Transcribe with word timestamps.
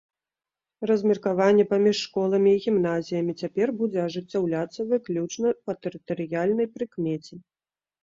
Размеркаванне 0.91 1.65
паміж 1.73 1.95
школамі 2.05 2.49
і 2.57 2.61
гімназіямі 2.65 3.37
цяпер 3.41 3.67
будзе 3.83 3.99
ажыццяўляцца 4.07 4.81
выключна 4.95 5.55
па 5.69 5.81
тэрытарыяльнай 5.85 6.67
прыкмеце. 6.77 7.33